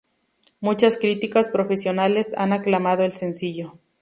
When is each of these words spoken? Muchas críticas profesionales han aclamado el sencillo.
Muchas 0.61 0.97
críticas 0.97 1.49
profesionales 1.49 2.33
han 2.35 2.53
aclamado 2.53 3.03
el 3.03 3.11
sencillo. 3.11 3.75